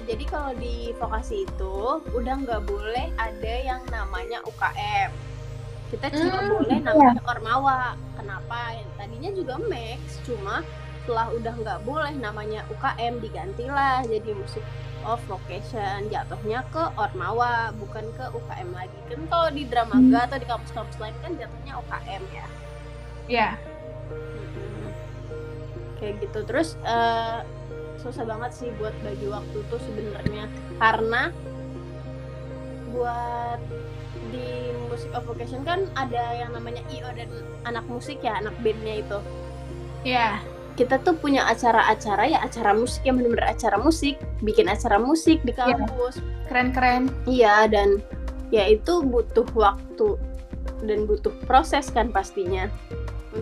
jadi 0.06 0.22
kalau 0.30 0.54
di 0.54 0.94
vokasi 0.94 1.42
itu 1.42 1.76
udah 2.14 2.34
nggak 2.38 2.62
boleh 2.62 3.10
ada 3.18 3.54
yang 3.58 3.82
namanya 3.90 4.38
UKM 4.46 5.10
kita 5.90 6.06
cuma 6.14 6.38
Hmm, 6.38 6.50
boleh 6.54 6.78
iya. 6.78 6.86
namanya 6.86 7.22
ormawa 7.26 7.78
kenapa 8.14 8.78
tadinya 8.94 9.34
juga 9.34 9.58
max 9.58 10.22
cuma 10.22 10.62
setelah 11.02 11.34
udah 11.34 11.54
nggak 11.58 11.80
boleh 11.82 12.14
namanya 12.14 12.62
UKM 12.70 13.18
digantilah 13.18 14.06
jadi 14.06 14.30
musik 14.38 14.62
of 15.06 15.22
vocation 15.24 16.10
jatuhnya 16.10 16.66
ke 16.68 16.82
ormawa 16.98 17.70
bukan 17.78 18.04
ke 18.12 18.24
UKM 18.30 18.70
lagi 18.74 18.98
kan 19.06 19.20
kalau 19.30 19.48
di 19.48 19.62
dramaga 19.64 20.26
atau 20.26 20.36
di 20.36 20.46
kampus-kampus 20.46 20.96
lain 20.98 21.14
kan 21.22 21.32
jatuhnya 21.34 21.72
UKM 21.78 22.22
ya 22.34 22.46
Iya. 23.26 23.50
Mm-mm. 24.10 24.90
kayak 25.98 26.14
gitu 26.22 26.38
terus 26.44 26.74
eh, 26.82 27.40
susah 27.96 28.22
banget 28.22 28.50
sih 28.52 28.68
buat 28.76 28.94
bagi 29.02 29.26
waktu 29.26 29.58
tuh 29.66 29.80
sebenarnya 29.82 30.46
karena 30.76 31.30
buat 32.90 33.60
di 34.30 34.48
musik 34.86 35.10
of 35.12 35.26
vocation 35.26 35.62
kan 35.62 35.86
ada 35.94 36.34
yang 36.34 36.50
namanya 36.50 36.82
IO 36.90 37.10
dan 37.14 37.30
anak 37.64 37.86
musik 37.86 38.18
ya 38.22 38.38
anak 38.38 38.54
bandnya 38.62 39.02
itu 39.02 39.18
Iya. 40.06 40.38
Kita 40.76 41.00
tuh 41.00 41.16
punya 41.16 41.48
acara-acara 41.48 42.28
ya 42.28 42.38
acara 42.44 42.76
musik 42.76 43.00
yang 43.02 43.16
benar-benar 43.16 43.48
acara 43.50 43.76
musik 43.80 44.20
bikin 44.44 44.68
acara 44.68 45.00
musik 45.00 45.40
di 45.42 45.52
Iya. 45.52 45.74
kampus 45.80 46.20
Keren-keren. 46.46 47.08
iya 47.26 47.64
dan 47.66 48.04
ya 48.52 48.68
itu 48.68 49.00
butuh 49.02 49.48
waktu 49.56 50.20
dan 50.84 51.08
butuh 51.08 51.32
proses 51.48 51.88
kan 51.88 52.12
pastinya 52.12 52.68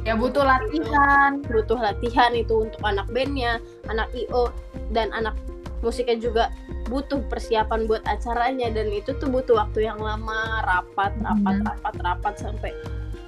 Ya 0.03 0.19
butuh 0.19 0.43
itu 0.43 0.51
latihan. 0.83 1.39
butuh 1.47 1.79
latihan 1.79 2.35
itu 2.35 2.67
untuk 2.67 2.83
anak 2.83 3.07
bandnya, 3.15 3.63
anak 3.87 4.11
IO 4.11 4.51
dan 4.91 5.15
anak 5.15 5.39
musiknya 5.87 6.19
juga 6.19 6.45
butuh 6.91 7.23
persiapan 7.31 7.87
buat 7.87 8.03
acaranya 8.03 8.75
dan 8.75 8.91
itu 8.91 9.15
tuh 9.15 9.31
butuh 9.31 9.55
waktu 9.55 9.87
yang 9.87 10.03
lama 10.03 10.67
rapat 10.67 11.15
rapat 11.23 11.55
Mhm. 11.61 11.67
rapat 11.67 11.95
rapat 12.03 12.35
sampai 12.39 12.73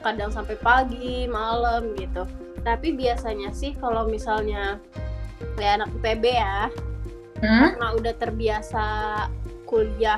kadang 0.03 0.31
sampai 0.31 0.59
pagi 0.59 1.31
malam 1.31 1.95
gitu 1.95 2.27
tapi 2.66 2.90
biasanya 2.92 3.54
sih 3.54 3.78
kalau 3.78 4.11
misalnya 4.11 4.82
ya 5.56 5.78
anak 5.78 5.94
IPB 6.02 6.25
ya 6.35 6.66
Hmm? 7.37 7.76
karena 7.76 7.92
udah 8.00 8.14
terbiasa 8.16 8.85
kuliah 9.68 10.16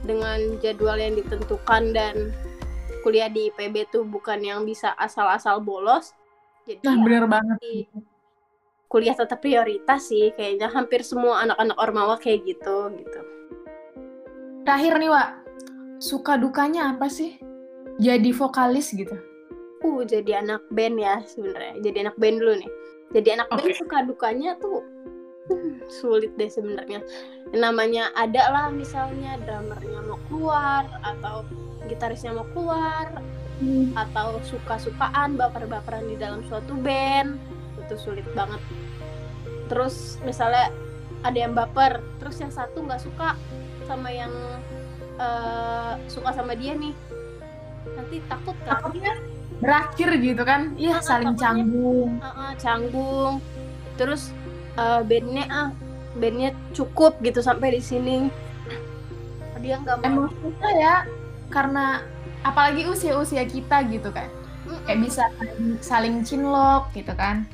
dengan 0.00 0.56
jadwal 0.56 0.96
yang 0.96 1.12
ditentukan 1.12 1.92
dan 1.92 2.32
kuliah 3.04 3.28
di 3.28 3.52
IPB 3.52 3.92
tuh 3.92 4.08
bukan 4.08 4.40
yang 4.40 4.64
bisa 4.64 4.96
asal-asal 4.96 5.60
bolos 5.60 6.16
jadi 6.64 6.80
Nah, 6.82 6.96
ya 6.96 7.04
bener 7.04 7.24
banget. 7.28 7.56
kuliah 8.88 9.12
tetap 9.12 9.44
prioritas 9.44 10.08
sih 10.08 10.32
kayaknya 10.32 10.72
hampir 10.72 11.04
semua 11.04 11.44
anak-anak 11.44 11.76
ormawa 11.76 12.16
kayak 12.16 12.48
gitu 12.48 12.90
gitu 12.96 13.20
Terakhir 14.60 15.00
nih, 15.00 15.10
Wak. 15.12 15.28
Suka 16.00 16.36
dukanya 16.36 16.92
apa 16.92 17.08
sih? 17.08 17.36
Jadi 17.96 18.32
vokalis 18.32 18.92
gitu. 18.92 19.16
Uh 19.80 20.00
jadi 20.04 20.44
anak 20.44 20.62
band 20.72 20.96
ya 21.00 21.24
sebenarnya. 21.24 21.74
Jadi 21.80 21.96
anak 22.08 22.16
band 22.20 22.36
dulu 22.40 22.52
nih. 22.60 22.70
Jadi 23.10 23.28
anak 23.34 23.48
band 23.50 23.72
Oke. 23.72 23.80
suka 23.80 23.98
dukanya 24.06 24.50
tuh 24.60 24.84
hmm, 25.50 25.88
sulit 25.88 26.32
deh 26.36 26.50
sebenarnya. 26.50 27.00
Namanya 27.50 28.12
ada 28.14 28.52
lah 28.52 28.66
misalnya 28.70 29.40
drummernya 29.42 30.00
mau 30.06 30.20
keluar 30.28 30.84
atau 31.02 31.42
gitarisnya 31.88 32.36
mau 32.36 32.46
keluar 32.54 33.08
atau 33.92 34.40
suka-sukaan 34.40 35.36
baper-baperan 35.36 36.08
di 36.08 36.16
dalam 36.16 36.40
suatu 36.48 36.72
band 36.80 37.36
itu 37.76 37.94
sulit 38.00 38.24
banget. 38.32 38.60
Terus 39.68 40.16
misalnya 40.24 40.72
ada 41.20 41.36
yang 41.36 41.52
baper 41.52 42.00
terus 42.16 42.40
yang 42.40 42.48
satu 42.48 42.80
nggak 42.80 43.02
suka 43.04 43.36
sama 43.84 44.08
yang 44.08 44.32
eh, 45.20 45.92
suka 46.08 46.32
sama 46.32 46.56
dia 46.56 46.72
nih. 46.72 46.96
Nanti 47.96 48.22
takut 48.28 48.56
kan? 48.64 48.80
Takutnya 48.80 49.39
berakhir 49.60 50.08
gitu 50.18 50.42
kan? 50.42 50.72
Iya, 50.74 50.98
Ah, 50.98 51.02
saling 51.02 51.32
takutnya- 51.32 51.44
canggung. 51.44 52.10
Heeh, 52.18 52.50
canggung 52.56 53.34
terus 53.94 54.32
eh, 54.74 55.00
bandnya 55.02 55.44
ah 55.46 55.68
bandnya 56.12 56.50
cukup 56.72 57.20
gitu 57.20 57.38
sampai 57.38 57.76
di 57.76 57.80
sini 57.80 58.16
dia 59.60 59.76
nggak 59.76 60.00
mau 60.00 60.24
Emang 60.24 60.32
susah 60.32 60.72
ya, 60.72 60.94
karena 61.46 62.00
apalagi 62.40 62.88
usia-usia 62.88 63.44
kita 63.44 63.84
gitu 63.86 64.08
kan. 64.08 64.24
Mm-mm. 64.64 64.80
Kayak 64.84 65.00
bisa 65.04 65.24
saling, 65.80 66.24
cinlok 66.24 66.88
gitu 66.92 67.12
kan. 67.12 67.44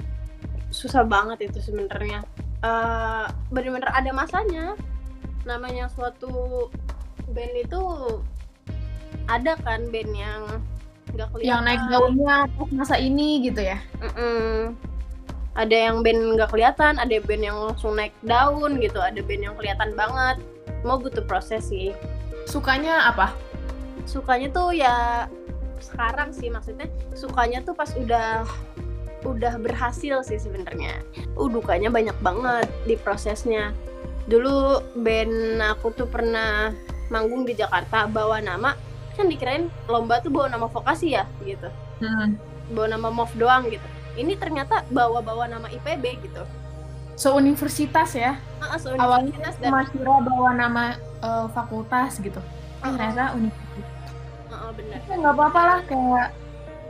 susah 0.68 1.02
banget 1.02 1.46
itu 1.46 1.58
sebenarnya 1.62 2.20
Eh, 2.58 3.24
bener-bener 3.48 3.86
ada 3.88 4.10
masanya 4.10 4.74
namanya 5.44 5.86
suatu 5.88 6.66
band 7.28 7.54
itu 7.54 7.80
ada 9.26 9.54
kan 9.58 9.86
band 9.86 10.10
yang 10.10 10.42
nggak 11.14 11.28
kelihatan 11.30 11.48
Yang 11.48 11.60
naik 11.62 11.82
daunnya 11.92 12.36
pas 12.50 12.68
masa 12.74 12.96
ini 12.98 13.28
gitu 13.46 13.60
ya. 13.62 13.78
Mm-mm. 14.02 14.74
ada 15.56 15.72
yang 15.72 16.04
band 16.04 16.36
nggak 16.36 16.52
kelihatan 16.52 17.00
ada 17.00 17.16
band 17.24 17.40
yang 17.40 17.56
langsung 17.56 17.96
naik 17.96 18.12
daun 18.20 18.76
gitu 18.76 19.00
ada 19.00 19.24
band 19.24 19.40
yang 19.40 19.56
kelihatan 19.56 19.96
banget 19.96 20.36
mau 20.84 21.00
butuh 21.00 21.24
proses 21.24 21.72
sih 21.72 21.96
Sukanya 22.44 23.08
apa? 23.10 23.32
sukanya 24.06 24.48
tuh 24.54 24.70
ya 24.70 25.26
sekarang 25.82 26.30
sih 26.30 26.48
maksudnya 26.48 26.86
sukanya 27.12 27.60
tuh 27.66 27.74
pas 27.74 27.90
udah 27.98 28.46
udah 29.26 29.58
berhasil 29.58 30.22
sih 30.22 30.38
sebenarnya 30.38 31.02
uh 31.34 31.48
dukanya 31.50 31.90
banyak 31.90 32.14
banget 32.22 32.70
di 32.86 32.94
prosesnya 32.94 33.74
dulu 34.30 34.80
band 35.02 35.58
aku 35.58 35.90
tuh 35.92 36.06
pernah 36.06 36.70
manggung 37.10 37.42
di 37.42 37.58
Jakarta 37.58 38.06
bawa 38.06 38.38
nama 38.38 38.78
kan 39.16 39.26
dikirain 39.26 39.64
lomba 39.88 40.20
tuh 40.20 40.28
bawa 40.30 40.46
nama 40.52 40.68
vokasi 40.68 41.16
ya 41.16 41.24
gitu 41.42 41.68
Hmm. 41.96 42.36
bawa 42.76 42.92
nama 42.92 43.08
MOV 43.08 43.32
doang 43.40 43.72
gitu 43.72 43.88
ini 44.20 44.36
ternyata 44.36 44.84
bawa-bawa 44.92 45.48
nama 45.48 45.64
IPB 45.72 46.04
gitu 46.28 46.44
Se-universitas 47.16 48.12
ya. 48.12 48.36
ah 48.60 48.76
Awalnya 48.76 49.32
universitas 49.32 49.56
dan 49.56 49.72
kira 49.88 50.20
bawa 50.20 50.52
nama 50.52 50.82
eh, 51.00 51.46
fakultas 51.56 52.20
gitu. 52.20 52.44
Ternyata 52.84 53.32
universitas. 53.32 54.12
Ah, 54.52 54.68
bener 54.76 55.00
Ya 55.08 55.14
nggak 55.16 55.32
apa-apa 55.32 55.60
lah 55.64 55.80
kayak 55.88 56.28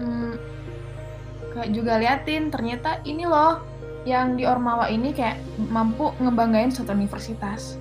hmm, 0.02 0.32
kayak 1.54 1.70
juga 1.70 1.92
liatin 2.02 2.50
ternyata 2.50 2.98
ini 3.06 3.22
loh 3.22 3.62
yang 4.02 4.34
di 4.34 4.42
Ormawa 4.42 4.90
ini 4.90 5.14
kayak 5.14 5.38
mampu 5.70 6.10
ngebanggain 6.18 6.74
suatu 6.74 6.90
universitas. 6.90 7.78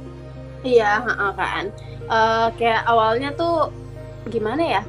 Iya, 0.61 1.01
heeh, 1.01 1.31
kan. 1.33 1.65
Eh, 2.05 2.47
kayak 2.61 2.81
awalnya 2.85 3.33
tuh 3.33 3.73
gimana 4.27 4.61
ya? 4.61 4.81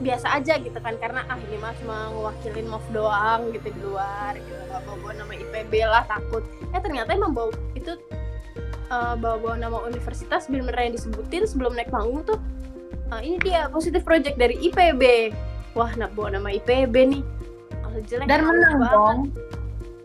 Biasa 0.00 0.32
aja 0.32 0.56
gitu 0.56 0.76
kan 0.76 0.96
karena 0.96 1.28
ah 1.28 1.36
ini 1.38 1.60
mah 1.60 1.76
cuma 1.76 2.08
ngewakilin 2.10 2.66
MOV 2.66 2.84
doang 2.90 3.52
gitu 3.52 3.68
di 3.68 3.80
luar 3.80 4.32
gitu. 4.34 4.56
Gak 4.66 4.80
bawa 4.86 5.12
nama 5.12 5.32
IPB 5.34 5.72
lah 5.84 6.04
takut. 6.04 6.40
Eh 6.72 6.80
ternyata 6.80 7.12
emang 7.12 7.36
bawa 7.36 7.52
itu 7.74 7.92
eh, 8.88 9.14
bawa-bawa 9.14 9.60
nama 9.60 9.76
universitas 9.84 10.48
bener-bener 10.48 10.88
yang 10.88 10.94
disebutin 10.96 11.44
sebelum 11.44 11.76
naik 11.76 11.92
panggung 11.92 12.24
tuh 12.24 12.40
eh, 13.12 13.20
ini 13.20 13.36
dia 13.38 13.68
positif 13.68 14.00
project 14.00 14.40
dari 14.40 14.56
IPB. 14.62 15.36
Wah, 15.76 15.92
nah 15.94 16.08
bawa 16.08 16.34
nama 16.34 16.48
IPB 16.50 16.94
nih. 16.96 17.22
Kalau 17.70 18.00
jelek 18.08 18.26
Dan 18.26 18.40
menang 18.42 18.74
banget. 18.78 18.90
dong. 18.90 19.18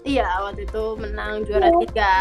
Iya, 0.05 0.29
waktu 0.43 0.61
itu 0.67 0.83
menang 0.99 1.33
juara 1.47 1.65
Iya. 1.65 1.79
tiga. 1.81 2.13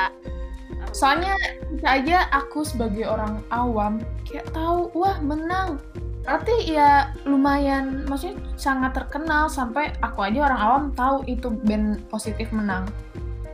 Soalnya 0.94 1.34
bisa 1.68 1.88
aja 1.90 2.16
aku 2.30 2.62
sebagai 2.62 3.04
orang 3.04 3.42
awam 3.50 3.98
kayak 4.24 4.46
tahu 4.54 4.88
wah 4.94 5.18
menang. 5.18 5.82
Berarti 6.24 6.72
ya 6.72 7.12
lumayan 7.28 8.08
maksudnya 8.08 8.40
sangat 8.56 8.96
terkenal 8.96 9.52
sampai 9.52 9.92
aku 10.00 10.24
aja 10.24 10.48
orang 10.48 10.60
awam 10.60 10.84
tahu 10.96 11.20
itu 11.28 11.52
band 11.68 12.00
positif 12.08 12.48
menang. 12.48 12.88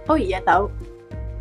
Oh 0.06 0.14
iya 0.14 0.38
tahu. 0.46 0.70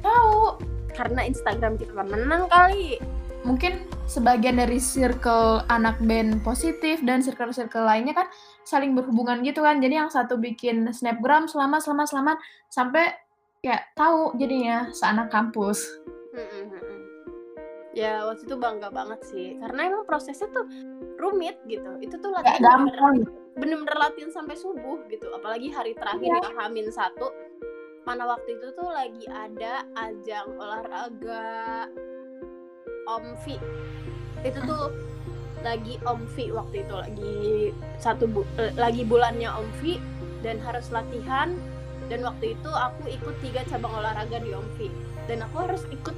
Tahu. 0.02 0.58
Karena 0.98 1.24
Instagram 1.24 1.78
kita 1.78 1.94
menang 2.02 2.50
kali. 2.50 2.98
mungkin 3.40 3.88
sebagian 4.04 4.60
dari 4.60 4.84
circle 4.84 5.64
anak 5.72 5.96
band 6.04 6.44
positif 6.44 7.00
dan 7.08 7.24
circle-circle 7.24 7.88
lainnya 7.88 8.12
kan 8.12 8.28
saling 8.68 8.92
berhubungan 8.98 9.40
gitu 9.48 9.64
kan. 9.64 9.80
Jadi 9.80 9.96
yang 9.96 10.12
satu 10.12 10.36
bikin 10.36 10.92
snapgram 10.92 11.48
selama 11.48 11.80
selama 11.80 12.04
selama 12.04 12.34
sampai 12.68 13.16
kayak 13.64 13.92
tahu 13.96 14.36
jadinya 14.36 14.92
seanak 14.92 15.32
kampus. 15.32 15.88
Ya 17.96 18.28
waktu 18.28 18.46
itu 18.46 18.56
bangga 18.56 18.92
banget 18.94 19.20
sih 19.28 19.58
karena 19.60 19.88
emang 19.92 20.04
prosesnya 20.06 20.48
tuh 20.52 20.68
rumit 21.20 21.60
gitu. 21.68 22.00
Itu 22.00 22.16
tuh 22.18 22.32
latihan 22.32 22.88
gampang. 22.88 23.28
bener-bener 23.60 23.98
latihan 24.00 24.32
sampai 24.32 24.56
subuh 24.56 25.04
gitu. 25.12 25.28
Apalagi 25.36 25.68
hari 25.70 25.92
terakhir 25.94 26.32
ya 26.32 26.52
Hamin 26.56 26.88
satu. 26.90 27.30
Mana 28.08 28.24
waktu 28.26 28.56
itu 28.56 28.72
tuh 28.74 28.88
lagi 28.88 29.28
ada 29.28 29.84
ajang 30.00 30.56
olahraga 30.56 31.86
Omvi. 33.06 33.60
Itu 34.48 34.60
tuh 34.64 34.96
lagi 35.60 36.00
Omvi 36.08 36.56
waktu 36.56 36.88
itu 36.88 36.96
lagi 36.96 37.36
satu 38.00 38.32
bu- 38.32 38.48
eh, 38.56 38.72
lagi 38.80 39.04
bulannya 39.04 39.52
Omvi 39.52 40.00
dan 40.40 40.56
harus 40.64 40.88
latihan 40.88 41.52
dan 42.08 42.24
waktu 42.24 42.56
itu 42.56 42.72
aku 42.72 43.12
ikut 43.12 43.36
tiga 43.44 43.68
cabang 43.68 43.92
olahraga 43.92 44.40
di 44.40 44.56
Omvi 44.56 44.88
dan 45.28 45.44
aku 45.44 45.68
harus 45.68 45.84
ikut 45.92 46.16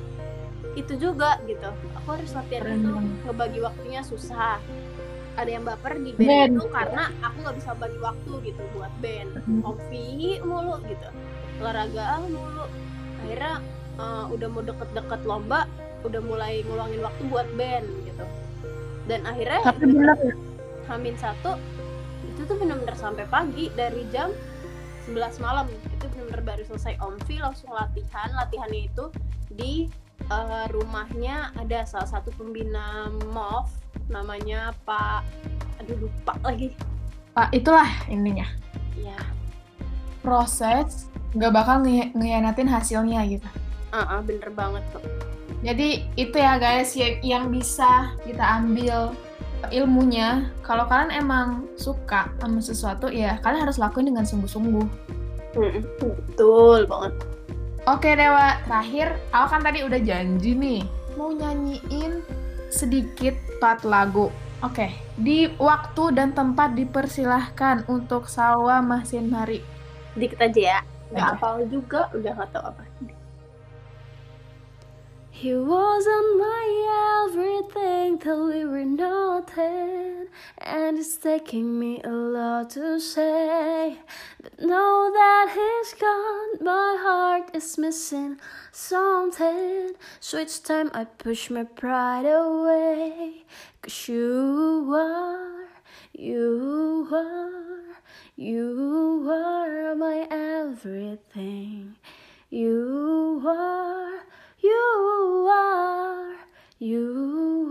itu 0.77 0.93
juga 0.95 1.41
gitu 1.49 1.67
aku 1.97 2.07
harus 2.21 2.31
latihan 2.37 2.63
Keren 2.69 2.79
itu 2.85 2.93
ngebagi 3.25 3.59
waktunya 3.65 4.01
susah 4.05 4.61
ada 5.39 5.49
yang 5.49 5.63
baper 5.63 5.95
di 5.99 6.11
Band. 6.15 6.27
band. 6.27 6.51
itu 6.59 6.65
karena 6.71 7.03
aku 7.23 7.37
nggak 7.43 7.55
bisa 7.57 7.71
bagi 7.79 7.99
waktu 8.03 8.31
gitu 8.51 8.61
buat 8.75 8.93
band. 8.99 9.29
Hmm. 9.47 9.61
Omvi 9.63 10.39
mulu 10.43 10.75
gitu 10.87 11.09
olahraga 11.61 12.25
mulu. 12.27 12.65
Akhirnya 13.21 13.53
eh, 14.01 14.25
udah 14.33 14.47
mau 14.49 14.63
deket-deket 14.65 15.21
lomba 15.29 15.69
udah 16.01 16.21
mulai 16.25 16.65
ngeluangin 16.65 17.01
waktu 17.05 17.21
buat 17.29 17.47
band 17.55 17.85
gitu. 18.09 18.25
Dan 19.05 19.25
akhirnya 19.25 19.61
Tapi 19.65 19.85
bener 19.85 20.17
ya, 20.17 20.35
Hamin 20.89 21.15
satu 21.17 21.57
itu 22.25 22.41
tuh 22.45 22.57
bener-bener 22.57 22.97
sampai 22.97 23.25
pagi 23.29 23.69
dari 23.77 24.05
jam 24.09 24.33
11 25.05 25.37
malam. 25.41 25.69
Itu 25.69 26.09
bener-bener 26.09 26.41
baru 26.41 26.63
selesai. 26.65 26.97
Omvi 27.01 27.37
langsung 27.37 27.69
latihan 27.73 28.29
latihannya 28.33 28.89
itu 28.89 29.05
di 29.53 29.85
eh, 30.23 30.65
rumahnya 30.69 31.49
ada 31.55 31.81
salah 31.83 32.07
satu 32.07 32.29
pembina 32.35 33.07
MOV 33.31 33.67
namanya 34.07 34.75
Pak 34.83 35.23
aduh 35.79 35.97
lupa 35.97 36.35
lagi 36.43 36.75
Pak, 37.31 37.55
itulah 37.55 37.87
intinya. 38.05 38.43
ya 38.93 39.15
Proses 40.21 41.07
nggak 41.31 41.49
bakal 41.49 41.79
nge- 41.81 42.11
ngehianatin 42.11 42.67
hasilnya 42.67 43.23
gitu. 43.25 43.47
ah 43.89 44.17
ah, 44.17 44.19
bener 44.21 44.51
banget 44.51 44.83
tuh 44.91 45.01
Jadi 45.61 46.09
itu 46.17 46.33
ya 46.35 46.57
guys 46.57 46.91
ya- 46.91 47.21
yang 47.21 47.53
bisa 47.53 48.17
kita 48.25 48.41
ambil 48.41 49.13
ilmunya. 49.69 50.49
Kalau 50.61 50.89
kalian 50.89 51.13
emang 51.13 51.69
suka 51.77 52.33
sama 52.35 52.57
sesuatu 52.59 53.07
ya 53.07 53.37
kalian 53.39 53.69
harus 53.69 53.77
lakuin 53.77 54.09
dengan 54.09 54.25
sungguh-sungguh. 54.25 54.87
Mm-mm, 55.53 55.83
betul 56.01 56.89
banget 56.89 57.13
Oke 57.89 58.13
Dewa, 58.13 58.61
terakhir 58.69 59.17
aku 59.33 59.47
kan 59.57 59.61
tadi 59.65 59.81
udah 59.81 59.99
janji 60.05 60.53
nih 60.53 60.81
mau 61.17 61.33
nyanyiin 61.33 62.21
sedikit 62.69 63.33
part 63.57 63.81
lagu. 63.81 64.29
Oke, 64.61 64.93
di 65.17 65.49
waktu 65.57 66.13
dan 66.13 66.37
tempat 66.37 66.77
dipersilahkan 66.77 67.89
untuk 67.89 68.29
Salwa 68.29 68.79
Mahsin 68.85 69.27
Mari. 69.27 69.65
dikit 70.11 70.43
aja 70.43 70.59
ya 70.59 70.79
nggak 71.11 71.39
hafal 71.39 71.63
juga 71.67 72.07
udah 72.11 72.31
nggak 72.35 72.49
tahu 72.51 72.63
apa 72.67 72.83
He 75.31 75.55
wasn't 75.55 76.37
my 76.37 77.25
everything 77.25 78.19
till 78.19 78.47
we 78.49 78.63
were 78.65 78.85
nothing 78.85 80.27
And 80.57 80.99
it's 80.99 81.17
taking 81.17 81.79
me 81.79 82.01
a 82.03 82.11
lot 82.11 82.69
to 82.71 82.99
say 82.99 83.97
But 84.43 84.59
now 84.59 85.09
that 85.09 85.47
he's 85.53 85.93
gone, 85.99 86.63
my 86.63 86.97
heart 87.01 87.55
is 87.55 87.77
missing 87.77 88.39
something. 88.71 89.93
So 90.19 90.39
each 90.39 90.63
time 90.63 90.91
I 90.93 91.05
push 91.05 91.49
my 91.49 91.63
pride 91.63 92.25
away. 92.25 93.43
Cause 93.81 94.07
you 94.07 94.93
are, 94.95 95.67
you 96.13 97.07
are, 97.11 97.95
you 98.35 99.27
are 99.29 99.95
my 99.95 100.27
everything. 100.29 101.95
You 102.49 103.41
are, 103.45 104.25
you 104.61 105.49
are, 105.49 106.37
you 106.77 107.09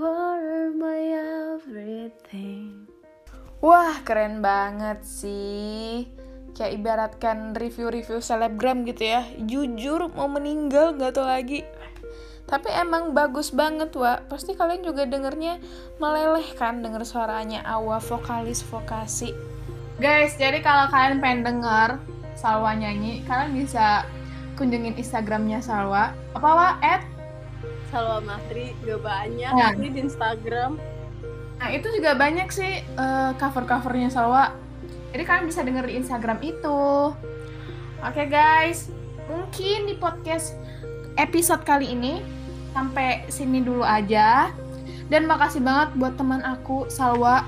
are 0.03 0.75
my 0.75 1.03
everything. 1.55 2.91
Wah, 3.63 4.03
keren 4.03 4.43
banget 4.43 5.07
sih. 5.07 6.11
Kayak 6.59 6.73
ibaratkan 6.83 7.55
review-review 7.55 8.19
selebgram 8.19 8.83
gitu 8.91 9.07
ya. 9.07 9.23
Jujur 9.39 10.11
mau 10.11 10.27
meninggal 10.27 10.99
nggak 10.99 11.15
tahu 11.15 11.27
lagi. 11.31 11.63
Tapi 12.51 12.67
emang 12.75 13.15
bagus 13.15 13.55
banget, 13.55 13.95
Wak. 13.95 14.27
Pasti 14.27 14.59
kalian 14.59 14.83
juga 14.83 15.07
dengernya 15.07 15.63
meleleh 16.03 16.51
kan 16.59 16.83
denger 16.83 17.07
suaranya 17.07 17.63
Awa 17.63 18.03
vokalis 18.03 18.67
vokasi. 18.67 19.31
Guys, 20.03 20.35
jadi 20.35 20.59
kalau 20.59 20.91
kalian 20.91 21.23
pengen 21.23 21.47
denger 21.47 22.03
Salwa 22.35 22.73
nyanyi, 22.75 23.23
kalian 23.29 23.53
bisa 23.55 24.09
kunjungin 24.61 25.01
Instagramnya 25.01 25.65
Salwa. 25.65 26.13
Apa, 26.37 26.49
Wak? 26.53 26.75
At 26.85 27.03
Salwa 27.89 28.21
Mahri 28.21 28.77
gak 28.85 29.01
banyak 29.01 29.53
Nah. 29.57 29.73
di 29.73 29.89
Instagram. 29.97 30.77
Nah, 31.57 31.69
itu 31.73 31.89
juga 31.97 32.13
banyak 32.13 32.49
sih 32.53 32.85
eh, 32.85 33.31
cover-covernya 33.41 34.13
Salwa. 34.13 34.53
Jadi 35.11 35.23
kalian 35.25 35.49
bisa 35.49 35.65
denger 35.65 35.89
di 35.89 35.97
Instagram 35.99 36.39
itu. 36.45 37.13
Oke 38.01 38.25
guys, 38.29 38.89
mungkin 39.27 39.85
di 39.85 39.97
podcast 39.97 40.57
episode 41.17 41.65
kali 41.65 41.93
ini 41.93 42.21
sampai 42.73 43.25
sini 43.27 43.61
dulu 43.61 43.83
aja. 43.83 44.53
Dan 45.11 45.27
makasih 45.27 45.61
banget 45.61 45.91
buat 45.99 46.15
teman 46.15 46.41
aku 46.41 46.87
Salwa 46.87 47.43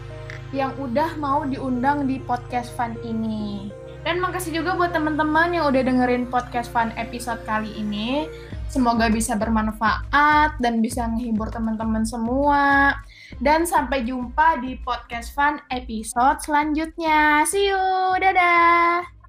yang 0.50 0.74
udah 0.76 1.16
mau 1.16 1.46
diundang 1.46 2.04
di 2.04 2.18
podcast 2.18 2.74
fun 2.74 2.98
ini. 3.00 3.70
Dan 4.02 4.18
makasih 4.18 4.50
juga 4.62 4.74
buat 4.74 4.90
teman-teman 4.90 5.54
yang 5.54 5.70
udah 5.70 5.82
dengerin 5.86 6.26
podcast 6.26 6.74
fun 6.74 6.90
episode 6.98 7.38
kali 7.46 7.70
ini. 7.78 8.26
Semoga 8.66 9.12
bisa 9.12 9.36
bermanfaat 9.36 10.58
dan 10.58 10.82
bisa 10.82 11.06
menghibur 11.06 11.52
teman-teman 11.52 12.02
semua. 12.02 12.96
Dan 13.38 13.68
sampai 13.68 14.02
jumpa 14.02 14.58
di 14.64 14.80
podcast 14.82 15.30
fun 15.36 15.62
episode 15.70 16.42
selanjutnya. 16.42 17.46
See 17.46 17.70
you, 17.70 17.78
dadah! 18.18 19.21